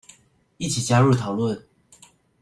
[0.57, 1.61] 一起加入討論